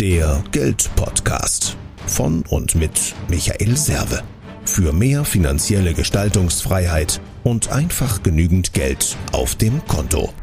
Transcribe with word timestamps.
Der 0.00 0.44
Geldpodcast 0.52 1.74
von 2.06 2.44
und 2.50 2.74
mit 2.74 3.14
Michael 3.28 3.78
Serve. 3.78 4.22
Für 4.66 4.92
mehr 4.92 5.24
finanzielle 5.24 5.94
Gestaltungsfreiheit 5.94 7.18
und 7.44 7.72
einfach 7.72 8.22
genügend 8.22 8.74
Geld 8.74 9.16
auf 9.32 9.54
dem 9.54 9.82
Konto. 9.86 10.34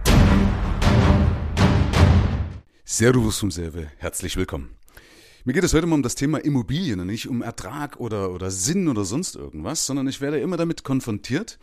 Servus 2.84 3.38
vom 3.38 3.52
Serve, 3.52 3.92
herzlich 3.98 4.38
willkommen. 4.38 4.76
Mir 5.46 5.54
geht 5.54 5.64
es 5.64 5.76
heute 5.76 5.86
mal 5.86 5.98
um 5.98 6.04
das 6.04 6.16
Thema 6.16 6.40
Immobilien 6.44 7.02
und 7.02 7.08
nicht 7.08 7.28
um 7.28 7.44
Ertrag 7.44 8.00
oder, 8.00 8.32
oder 8.32 8.50
Sinn 8.50 8.88
oder 8.88 9.06
sonst 9.06 9.36
irgendwas, 9.36 9.86
sondern 9.86 10.08
ich 10.08 10.20
werde 10.20 10.40
immer 10.40 10.58
damit 10.58 10.84
konfrontiert, 10.84 11.60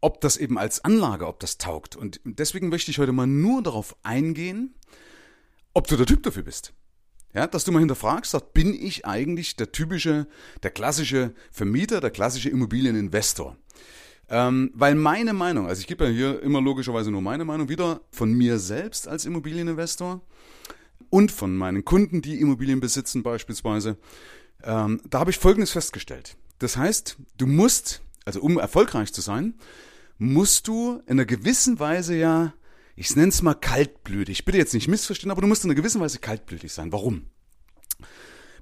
ob 0.00 0.20
das 0.20 0.36
eben 0.36 0.56
als 0.56 0.84
Anlage, 0.84 1.26
ob 1.26 1.40
das 1.40 1.58
taugt. 1.58 1.96
Und 1.96 2.20
deswegen 2.22 2.68
möchte 2.68 2.92
ich 2.92 3.00
heute 3.00 3.10
mal 3.10 3.26
nur 3.26 3.60
darauf 3.60 3.96
eingehen, 4.04 4.76
ob 5.74 5.88
du 5.88 5.96
der 5.96 6.06
Typ 6.06 6.22
dafür 6.22 6.44
bist. 6.44 6.74
Ja, 7.34 7.46
dass 7.46 7.64
du 7.64 7.72
mal 7.72 7.80
hinterfragst, 7.80 8.30
sagt, 8.30 8.54
bin 8.54 8.74
ich 8.74 9.04
eigentlich 9.06 9.56
der 9.56 9.70
typische, 9.70 10.26
der 10.62 10.70
klassische 10.70 11.34
Vermieter, 11.50 12.00
der 12.00 12.10
klassische 12.10 12.48
Immobilieninvestor? 12.48 13.56
Ähm, 14.30 14.70
weil 14.74 14.94
meine 14.94 15.32
Meinung, 15.32 15.66
also 15.66 15.80
ich 15.80 15.86
gebe 15.86 16.04
ja 16.04 16.10
hier 16.10 16.42
immer 16.42 16.60
logischerweise 16.60 17.10
nur 17.10 17.22
meine 17.22 17.44
Meinung 17.44 17.68
wieder 17.68 18.00
von 18.10 18.32
mir 18.32 18.58
selbst 18.58 19.08
als 19.08 19.24
Immobilieninvestor 19.24 20.20
und 21.10 21.32
von 21.32 21.56
meinen 21.56 21.84
Kunden, 21.84 22.20
die 22.20 22.40
Immobilien 22.40 22.80
besitzen 22.80 23.22
beispielsweise, 23.22 23.96
ähm, 24.62 25.00
da 25.08 25.20
habe 25.20 25.30
ich 25.30 25.38
Folgendes 25.38 25.70
festgestellt. 25.70 26.36
Das 26.58 26.76
heißt, 26.76 27.16
du 27.38 27.46
musst, 27.46 28.02
also 28.24 28.40
um 28.40 28.58
erfolgreich 28.58 29.12
zu 29.12 29.20
sein, 29.20 29.54
musst 30.18 30.68
du 30.68 31.00
in 31.06 31.12
einer 31.12 31.24
gewissen 31.24 31.78
Weise 31.78 32.16
ja, 32.16 32.52
ich 32.98 33.14
nenne 33.14 33.28
es 33.28 33.42
mal 33.42 33.54
kaltblütig, 33.54 34.44
bitte 34.44 34.58
jetzt 34.58 34.74
nicht 34.74 34.88
missverstehen, 34.88 35.30
aber 35.30 35.40
du 35.40 35.46
musst 35.46 35.64
in 35.64 35.70
einer 35.70 35.76
gewissen 35.76 36.00
Weise 36.00 36.18
kaltblütig 36.18 36.72
sein. 36.72 36.90
Warum? 36.90 37.26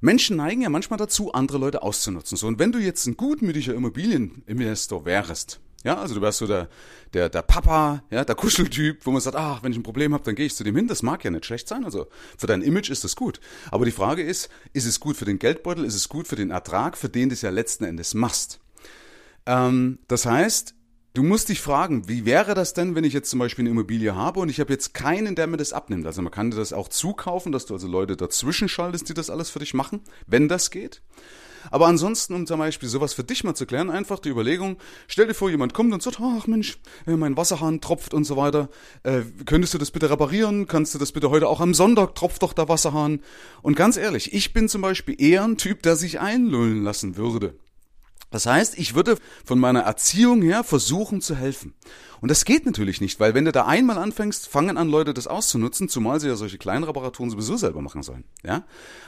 Menschen 0.02 0.36
neigen 0.36 0.61
ja 0.61 0.69
manchmal 0.69 0.98
dazu, 0.98 1.33
andere 1.33 1.56
Leute 1.56 1.83
auszunutzen. 1.83 2.36
So, 2.36 2.46
und 2.46 2.58
wenn 2.58 2.70
du 2.70 2.78
jetzt 2.78 3.06
ein 3.06 3.16
gutmütiger 3.16 3.72
Immobilieninvestor 3.72 5.06
wärst, 5.06 5.61
ja, 5.84 5.96
also 5.96 6.14
du 6.14 6.20
wärst 6.20 6.38
so 6.38 6.46
der, 6.46 6.69
der, 7.14 7.30
der 7.30 7.42
Papa, 7.42 8.02
ja, 8.11 8.27
der 8.27 8.34
Kuscheltyp, 8.34 9.06
wo 9.06 9.11
man 9.11 9.22
sagt, 9.22 9.36
ach, 9.36 9.62
wenn 9.62 9.72
ich 9.72 9.78
ein 9.78 9.83
Problem 9.84 10.12
habe, 10.12 10.24
dann 10.24 10.34
gehe 10.34 10.46
ich 10.46 10.55
zu 10.55 10.64
dem 10.64 10.77
hin. 10.77 10.89
Das 10.89 11.02
mag 11.02 11.24
ja 11.24 11.30
nicht 11.30 11.46
schlecht 11.46 11.68
sein. 11.68 11.84
Also 11.84 12.08
für 12.36 12.46
dein 12.46 12.61
Image 12.61 12.91
ist 12.91 13.05
das 13.05 13.16
gut. 13.16 13.41
Aber 13.70 13.84
die 13.84 13.92
Frage 13.92 14.22
ist, 14.22 14.50
ist 14.74 14.84
es 14.84 15.00
gut 15.00 15.16
für 15.16 15.24
den 15.24 15.39
Geldbeutel, 15.39 15.84
ist 15.84 15.94
es 15.94 16.08
gut 16.08 16.27
für 16.27 16.36
den 16.36 16.50
Ertrag, 16.50 16.98
für 16.98 17.08
den 17.08 17.30
du 17.30 17.34
es 17.34 17.42
ja 17.42 17.50
letzten 17.50 17.84
Endes 17.84 18.14
machst? 18.14 18.61
Ähm, 19.46 20.00
das 20.08 20.27
heißt, 20.27 20.74
Du 21.17 21.22
musst 21.22 21.48
dich 21.48 21.62
fragen, 21.62 22.11
wie 22.11 22.27
wäre 22.27 22.53
das 22.53 22.75
denn, 22.75 22.95
wenn 22.95 23.03
ich 23.03 23.14
jetzt 23.14 23.31
zum 23.31 23.39
Beispiel 23.39 23.62
eine 23.62 23.70
Immobilie 23.70 24.14
habe 24.14 24.39
und 24.39 24.50
ich 24.50 24.61
habe 24.61 24.70
jetzt 24.70 24.92
keinen, 24.92 25.34
der 25.34 25.47
mir 25.47 25.56
das 25.56 25.73
abnimmt. 25.73 26.05
Also 26.05 26.20
man 26.20 26.31
kann 26.31 26.50
dir 26.50 26.58
das 26.58 26.75
auch 26.75 26.89
zukaufen, 26.89 27.53
dass 27.53 27.64
du 27.64 27.73
also 27.73 27.89
Leute 27.89 28.19
dazwischen 28.19 28.69
schaltest, 28.69 29.08
die 29.08 29.14
das 29.14 29.31
alles 29.31 29.48
für 29.48 29.58
dich 29.58 29.73
machen, 29.73 30.03
wenn 30.27 30.47
das 30.47 30.70
geht. 30.70 31.00
Aber 31.70 31.86
ansonsten, 31.86 32.34
um 32.34 32.47
zum 32.47 32.58
Beispiel 32.58 32.91
sowas 32.91 33.14
für 33.14 33.25
dich 33.25 33.45
mal 33.45 33.55
zu 33.55 33.64
klären, 33.64 33.89
einfach 33.89 34.19
die 34.19 34.28
Überlegung, 34.28 34.77
stell 35.08 35.27
dir 35.27 35.33
vor, 35.33 35.48
jemand 35.48 35.73
kommt 35.73 35.95
und 35.95 36.03
sagt, 36.03 36.19
ach 36.20 36.47
Mensch, 36.48 36.77
äh, 37.06 37.17
mein 37.17 37.34
Wasserhahn 37.34 37.80
tropft 37.80 38.12
und 38.12 38.25
so 38.25 38.36
weiter. 38.36 38.69
Äh, 39.03 39.23
könntest 39.47 39.73
du 39.73 39.78
das 39.78 39.92
bitte 39.92 40.11
reparieren? 40.11 40.67
Kannst 40.67 40.95
du 40.95 40.98
das 40.98 41.12
bitte 41.12 41.30
heute 41.30 41.48
auch 41.48 41.62
am 41.62 41.73
Sonntag 41.73 42.14
tropft 42.14 42.42
doch 42.42 42.53
der 42.53 42.69
Wasserhahn? 42.69 43.20
Und 43.62 43.75
ganz 43.75 43.97
ehrlich, 43.97 44.34
ich 44.34 44.53
bin 44.53 44.69
zum 44.69 44.83
Beispiel 44.83 45.17
eher 45.19 45.45
ein 45.45 45.56
Typ, 45.56 45.83
der 45.83 45.97
sich 45.97 46.20
einlullen 46.20 46.84
lassen 46.84 47.17
würde. 47.17 47.55
Das 48.30 48.46
heißt, 48.46 48.77
ich 48.78 48.94
würde 48.94 49.16
von 49.44 49.58
meiner 49.58 49.80
Erziehung 49.80 50.42
her 50.42 50.64
versuchen 50.64 51.20
zu 51.20 51.36
helfen. 51.36 51.74
Und 52.20 52.30
das 52.30 52.44
geht 52.44 52.66
natürlich 52.66 53.00
nicht, 53.00 53.20
weil 53.20 53.34
wenn 53.34 53.44
du 53.44 53.52
da 53.52 53.66
einmal 53.66 53.98
anfängst, 53.98 54.48
fangen 54.48 54.78
an 54.78 54.88
Leute 54.88 55.14
das 55.14 55.27
auszunutzen, 55.27 55.88
zumal 55.88 56.18
sie 56.18 56.28
ja 56.28 56.34
solche 56.34 56.58
kleinen 56.58 56.84
Reparaturen 56.84 57.30
sowieso 57.30 57.56
selber 57.56 57.83
machen 57.83 58.02
sollen. 58.02 58.24
Ja? 58.42 58.64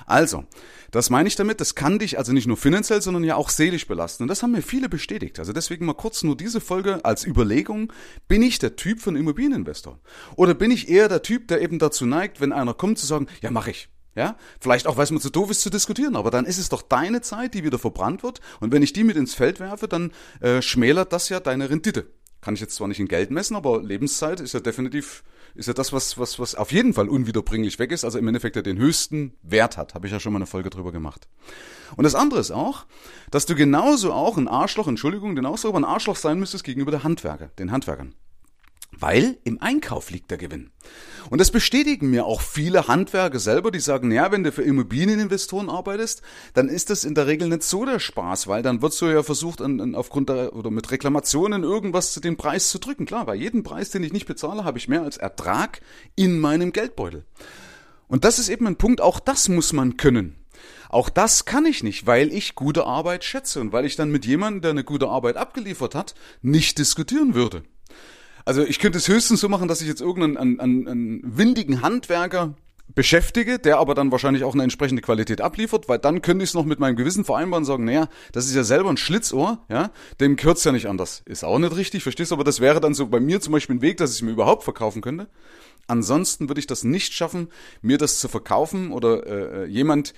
Also, 0.06 0.44
das 0.90 1.10
meine 1.10 1.26
ich 1.26 1.36
damit, 1.36 1.60
das 1.60 1.74
kann 1.74 1.98
dich 1.98 2.18
also 2.18 2.32
nicht 2.32 2.46
nur 2.46 2.56
finanziell, 2.56 3.02
sondern 3.02 3.24
ja 3.24 3.36
auch 3.36 3.48
seelisch 3.48 3.86
belasten. 3.86 4.24
Und 4.24 4.28
das 4.28 4.42
haben 4.42 4.52
mir 4.52 4.62
viele 4.62 4.88
bestätigt. 4.88 5.38
Also 5.38 5.52
deswegen 5.52 5.86
mal 5.86 5.94
kurz 5.94 6.22
nur 6.22 6.36
diese 6.36 6.60
Folge 6.60 7.04
als 7.04 7.26
Überlegung, 7.26 7.92
bin 8.28 8.42
ich 8.42 8.58
der 8.58 8.76
Typ 8.76 9.00
von 9.00 9.16
Immobilieninvestor? 9.16 9.98
Oder 10.36 10.54
bin 10.54 10.70
ich 10.70 10.88
eher 10.88 11.08
der 11.08 11.22
Typ, 11.22 11.48
der 11.48 11.60
eben 11.62 11.78
dazu 11.78 12.06
neigt, 12.06 12.40
wenn 12.40 12.52
einer 12.52 12.74
kommt, 12.74 12.98
zu 12.98 13.06
sagen, 13.06 13.26
ja, 13.40 13.50
mach 13.50 13.66
ich. 13.66 13.88
Ja, 14.18 14.34
vielleicht 14.58 14.88
auch, 14.88 14.96
weil 14.96 15.04
es 15.04 15.12
mir 15.12 15.20
zu 15.20 15.30
doof 15.30 15.48
ist 15.48 15.60
zu 15.60 15.70
diskutieren, 15.70 16.16
aber 16.16 16.32
dann 16.32 16.44
ist 16.44 16.58
es 16.58 16.68
doch 16.68 16.82
deine 16.82 17.20
Zeit, 17.20 17.54
die 17.54 17.62
wieder 17.62 17.78
verbrannt 17.78 18.24
wird. 18.24 18.40
Und 18.58 18.72
wenn 18.72 18.82
ich 18.82 18.92
die 18.92 19.04
mit 19.04 19.16
ins 19.16 19.32
Feld 19.32 19.60
werfe, 19.60 19.86
dann 19.86 20.10
äh, 20.40 20.60
schmälert 20.60 21.12
das 21.12 21.28
ja 21.28 21.38
deine 21.38 21.70
Rendite. 21.70 22.08
Kann 22.40 22.54
ich 22.54 22.60
jetzt 22.60 22.74
zwar 22.74 22.88
nicht 22.88 22.98
in 22.98 23.06
Geld 23.06 23.30
messen, 23.30 23.54
aber 23.54 23.80
Lebenszeit 23.80 24.40
ist 24.40 24.54
ja 24.54 24.58
definitiv, 24.58 25.22
ist 25.54 25.68
ja 25.68 25.72
das, 25.72 25.92
was, 25.92 26.18
was, 26.18 26.40
was 26.40 26.56
auf 26.56 26.72
jeden 26.72 26.94
Fall 26.94 27.08
unwiederbringlich 27.08 27.78
weg 27.78 27.92
ist, 27.92 28.04
also 28.04 28.18
im 28.18 28.26
Endeffekt 28.26 28.56
ja 28.56 28.62
den 28.62 28.78
höchsten 28.78 29.36
Wert 29.42 29.76
hat. 29.76 29.94
Habe 29.94 30.08
ich 30.08 30.12
ja 30.12 30.18
schon 30.18 30.32
mal 30.32 30.38
eine 30.38 30.46
Folge 30.46 30.70
drüber 30.70 30.90
gemacht. 30.90 31.28
Und 31.94 32.02
das 32.02 32.16
andere 32.16 32.40
ist 32.40 32.50
auch, 32.50 32.86
dass 33.30 33.46
du 33.46 33.54
genauso 33.54 34.12
auch 34.12 34.36
ein 34.36 34.48
Arschloch, 34.48 34.88
Entschuldigung, 34.88 35.36
den 35.36 35.46
Ausdruck, 35.46 35.76
aber 35.76 35.80
ein 35.86 35.92
Arschloch 35.92 36.16
sein 36.16 36.40
müsstest 36.40 36.64
gegenüber 36.64 36.90
der 36.90 37.04
Handwerker, 37.04 37.52
den 37.60 37.70
Handwerkern. 37.70 38.16
Weil 38.90 39.38
im 39.44 39.60
Einkauf 39.60 40.10
liegt 40.10 40.30
der 40.30 40.38
Gewinn. 40.38 40.70
Und 41.30 41.40
das 41.40 41.50
bestätigen 41.50 42.10
mir 42.10 42.24
auch 42.24 42.40
viele 42.40 42.88
Handwerker 42.88 43.38
selber, 43.38 43.70
die 43.70 43.80
sagen, 43.80 44.10
ja, 44.10 44.32
wenn 44.32 44.44
du 44.44 44.50
für 44.50 44.62
Immobilieninvestoren 44.62 45.68
arbeitest, 45.68 46.22
dann 46.54 46.68
ist 46.68 46.90
das 46.90 47.04
in 47.04 47.14
der 47.14 47.26
Regel 47.26 47.48
nicht 47.48 47.62
so 47.62 47.84
der 47.84 47.98
Spaß, 47.98 48.46
weil 48.48 48.62
dann 48.62 48.80
wird 48.80 48.94
so 48.94 49.08
ja 49.08 49.22
versucht, 49.22 49.60
an, 49.60 49.80
an, 49.80 49.94
aufgrund 49.94 50.30
der, 50.30 50.54
oder 50.54 50.70
mit 50.70 50.90
Reklamationen 50.90 51.64
irgendwas 51.64 52.12
zu 52.12 52.20
dem 52.20 52.36
Preis 52.36 52.70
zu 52.70 52.78
drücken. 52.78 53.04
Klar, 53.04 53.26
bei 53.26 53.34
jedem 53.34 53.62
Preis, 53.62 53.90
den 53.90 54.02
ich 54.02 54.12
nicht 54.12 54.26
bezahle, 54.26 54.64
habe 54.64 54.78
ich 54.78 54.88
mehr 54.88 55.02
als 55.02 55.18
Ertrag 55.18 55.80
in 56.16 56.40
meinem 56.40 56.72
Geldbeutel. 56.72 57.24
Und 58.08 58.24
das 58.24 58.38
ist 58.38 58.48
eben 58.48 58.66
ein 58.66 58.76
Punkt, 58.76 59.02
auch 59.02 59.20
das 59.20 59.48
muss 59.50 59.74
man 59.74 59.98
können. 59.98 60.34
Auch 60.88 61.10
das 61.10 61.44
kann 61.44 61.66
ich 61.66 61.82
nicht, 61.82 62.06
weil 62.06 62.32
ich 62.32 62.54
gute 62.54 62.86
Arbeit 62.86 63.22
schätze 63.22 63.60
und 63.60 63.72
weil 63.72 63.84
ich 63.84 63.96
dann 63.96 64.10
mit 64.10 64.24
jemandem, 64.24 64.62
der 64.62 64.70
eine 64.70 64.84
gute 64.84 65.08
Arbeit 65.08 65.36
abgeliefert 65.36 65.94
hat, 65.94 66.14
nicht 66.40 66.78
diskutieren 66.78 67.34
würde. 67.34 67.62
Also 68.48 68.64
ich 68.64 68.78
könnte 68.78 68.96
es 68.96 69.08
höchstens 69.08 69.42
so 69.42 69.50
machen, 69.50 69.68
dass 69.68 69.82
ich 69.82 69.88
jetzt 69.88 70.00
irgendeinen 70.00 70.58
einen, 70.58 70.88
einen, 70.88 71.20
windigen 71.22 71.82
Handwerker 71.82 72.54
beschäftige, 72.94 73.58
der 73.58 73.76
aber 73.76 73.94
dann 73.94 74.10
wahrscheinlich 74.10 74.42
auch 74.42 74.54
eine 74.54 74.62
entsprechende 74.62 75.02
Qualität 75.02 75.42
abliefert, 75.42 75.86
weil 75.90 75.98
dann 75.98 76.22
könnte 76.22 76.44
ich 76.44 76.48
es 76.48 76.54
noch 76.54 76.64
mit 76.64 76.78
meinem 76.78 76.96
Gewissen 76.96 77.26
vereinbaren 77.26 77.64
und 77.64 77.66
sagen, 77.66 77.84
naja, 77.84 78.08
das 78.32 78.46
ist 78.46 78.54
ja 78.54 78.64
selber 78.64 78.88
ein 78.88 78.96
Schlitzohr, 78.96 79.58
ja, 79.68 79.90
dem 80.18 80.36
gehört's 80.36 80.64
ja 80.64 80.72
nicht 80.72 80.86
anders. 80.86 81.20
Ist 81.26 81.44
auch 81.44 81.58
nicht 81.58 81.76
richtig, 81.76 82.02
verstehst 82.02 82.30
du? 82.30 82.36
Aber 82.36 82.44
das 82.44 82.60
wäre 82.60 82.80
dann 82.80 82.94
so 82.94 83.08
bei 83.08 83.20
mir 83.20 83.42
zum 83.42 83.52
Beispiel 83.52 83.76
ein 83.76 83.82
Weg, 83.82 83.98
dass 83.98 84.12
ich 84.12 84.16
es 84.16 84.22
mir 84.22 84.30
überhaupt 84.30 84.64
verkaufen 84.64 85.02
könnte. 85.02 85.28
Ansonsten 85.86 86.48
würde 86.48 86.60
ich 86.60 86.66
das 86.66 86.84
nicht 86.84 87.12
schaffen, 87.12 87.48
mir 87.82 87.98
das 87.98 88.18
zu 88.18 88.28
verkaufen 88.28 88.92
oder 88.92 89.26
äh, 89.26 89.66
jemand, 89.66 90.14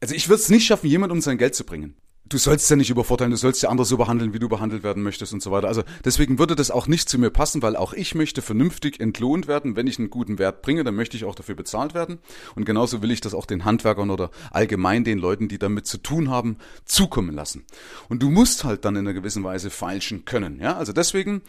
also 0.00 0.16
ich 0.16 0.28
würde 0.28 0.42
es 0.42 0.48
nicht 0.48 0.66
schaffen, 0.66 0.88
jemand 0.88 1.12
um 1.12 1.20
sein 1.20 1.38
Geld 1.38 1.54
zu 1.54 1.62
bringen 1.62 1.94
du 2.30 2.38
sollst 2.38 2.70
ja 2.70 2.76
nicht 2.76 2.90
übervorteilen, 2.90 3.32
du 3.32 3.36
sollst 3.36 3.62
ja 3.62 3.68
anders 3.68 3.88
so 3.88 3.96
behandeln, 3.96 4.32
wie 4.32 4.38
du 4.38 4.48
behandelt 4.48 4.82
werden 4.82 5.02
möchtest 5.02 5.34
und 5.34 5.42
so 5.42 5.50
weiter. 5.50 5.68
Also 5.68 5.82
deswegen 6.04 6.38
würde 6.38 6.54
das 6.54 6.70
auch 6.70 6.86
nicht 6.86 7.08
zu 7.08 7.18
mir 7.18 7.30
passen, 7.30 7.60
weil 7.60 7.76
auch 7.76 7.92
ich 7.92 8.14
möchte 8.14 8.40
vernünftig 8.40 9.00
entlohnt 9.00 9.48
werden. 9.48 9.76
Wenn 9.76 9.86
ich 9.86 9.98
einen 9.98 10.10
guten 10.10 10.38
Wert 10.38 10.62
bringe, 10.62 10.84
dann 10.84 10.94
möchte 10.94 11.16
ich 11.16 11.24
auch 11.24 11.34
dafür 11.34 11.56
bezahlt 11.56 11.92
werden. 11.92 12.18
Und 12.54 12.64
genauso 12.64 13.02
will 13.02 13.10
ich 13.10 13.20
das 13.20 13.34
auch 13.34 13.46
den 13.46 13.64
Handwerkern 13.64 14.10
oder 14.10 14.30
allgemein 14.52 15.04
den 15.04 15.18
Leuten, 15.18 15.48
die 15.48 15.58
damit 15.58 15.86
zu 15.86 15.98
tun 15.98 16.30
haben, 16.30 16.56
zukommen 16.84 17.34
lassen. 17.34 17.64
Und 18.08 18.22
du 18.22 18.30
musst 18.30 18.64
halt 18.64 18.84
dann 18.84 18.96
in 18.96 19.06
einer 19.06 19.14
gewissen 19.14 19.42
Weise 19.42 19.68
feilschen 19.68 20.24
können. 20.24 20.60
Ja, 20.60 20.76
also 20.76 20.92
deswegen, 20.92 21.42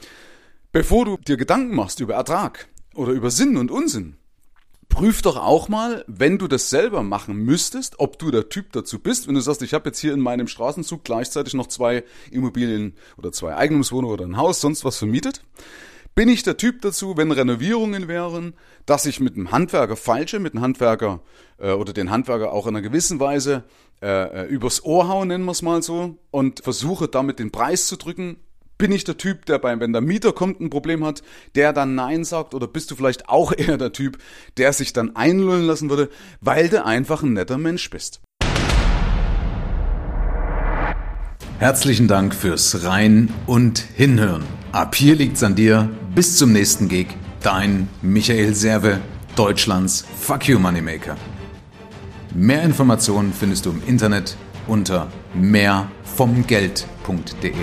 bevor 0.71 1.05
du 1.05 1.17
dir 1.17 1.37
Gedanken 1.37 1.75
machst 1.75 1.99
über 1.99 2.15
Ertrag 2.15 2.67
oder 2.95 3.11
über 3.13 3.29
Sinn 3.29 3.55
und 3.55 3.69
Unsinn, 3.69 4.15
prüf 4.91 5.23
doch 5.23 5.37
auch 5.37 5.69
mal, 5.69 6.03
wenn 6.05 6.37
du 6.37 6.47
das 6.47 6.69
selber 6.69 7.01
machen 7.01 7.35
müsstest, 7.35 7.99
ob 7.99 8.19
du 8.19 8.29
der 8.29 8.49
Typ 8.49 8.71
dazu 8.73 8.99
bist. 8.99 9.27
Wenn 9.27 9.33
du 9.33 9.41
sagst, 9.41 9.63
ich 9.63 9.73
habe 9.73 9.89
jetzt 9.89 9.99
hier 9.99 10.13
in 10.13 10.19
meinem 10.19 10.47
Straßenzug 10.47 11.03
gleichzeitig 11.03 11.55
noch 11.55 11.67
zwei 11.67 12.03
Immobilien 12.29 12.93
oder 13.17 13.31
zwei 13.31 13.55
Eigentumswohnungen 13.55 14.13
oder 14.13 14.25
ein 14.25 14.37
Haus, 14.37 14.61
sonst 14.61 14.85
was 14.85 14.97
vermietet. 14.97 15.43
Bin 16.13 16.27
ich 16.27 16.43
der 16.43 16.57
Typ 16.57 16.81
dazu, 16.81 17.15
wenn 17.15 17.31
Renovierungen 17.31 18.09
wären, 18.09 18.53
dass 18.85 19.05
ich 19.05 19.21
mit 19.21 19.35
einem 19.35 19.51
Handwerker 19.51 19.95
falsche, 19.95 20.39
mit 20.39 20.53
einem 20.53 20.61
Handwerker 20.61 21.21
äh, 21.57 21.71
oder 21.71 21.93
den 21.93 22.11
Handwerker 22.11 22.51
auch 22.51 22.67
in 22.67 22.75
einer 22.75 22.87
gewissen 22.87 23.19
Weise 23.21 23.63
äh, 24.01 24.43
äh 24.43 24.47
übers 24.47 24.83
Ohr 24.83 25.07
hauen, 25.07 25.29
nennen 25.29 25.45
wir 25.45 25.53
es 25.53 25.61
mal 25.61 25.81
so, 25.81 26.17
und 26.29 26.61
versuche 26.63 27.07
damit 27.07 27.39
den 27.39 27.51
Preis 27.51 27.87
zu 27.87 27.95
drücken 27.95 28.37
bin 28.81 28.91
ich 28.91 29.03
der 29.03 29.15
Typ, 29.15 29.45
der 29.45 29.59
beim, 29.59 29.79
wenn 29.79 29.93
der 29.93 30.01
Mieter 30.01 30.33
kommt, 30.33 30.59
ein 30.59 30.71
Problem 30.71 31.05
hat, 31.05 31.21
der 31.53 31.71
dann 31.71 31.93
Nein 31.93 32.23
sagt? 32.23 32.55
Oder 32.55 32.65
bist 32.65 32.89
du 32.89 32.95
vielleicht 32.95 33.29
auch 33.29 33.53
eher 33.57 33.77
der 33.77 33.93
Typ, 33.93 34.17
der 34.57 34.73
sich 34.73 34.91
dann 34.91 35.15
einlullen 35.15 35.67
lassen 35.67 35.91
würde, 35.91 36.09
weil 36.41 36.67
du 36.67 36.83
einfach 36.83 37.21
ein 37.21 37.33
netter 37.33 37.59
Mensch 37.59 37.91
bist? 37.91 38.21
Herzlichen 41.59 42.07
Dank 42.07 42.33
fürs 42.33 42.83
Rein 42.83 43.31
und 43.45 43.77
Hinhören. 43.77 44.45
Ab 44.71 44.95
hier 44.95 45.15
liegt's 45.15 45.43
an 45.43 45.53
dir. 45.53 45.87
Bis 46.15 46.37
zum 46.37 46.51
nächsten 46.51 46.87
Gig. 46.87 47.05
Dein 47.43 47.87
Michael 48.01 48.55
Serve, 48.55 48.99
Deutschlands 49.35 50.03
Fuck 50.19 50.47
You 50.47 50.57
Moneymaker. 50.57 51.17
Mehr 52.33 52.63
Informationen 52.63 53.31
findest 53.31 53.67
du 53.67 53.73
im 53.73 53.83
Internet 53.85 54.35
unter 54.65 55.11
mehrvomgeld.de. 55.35 57.53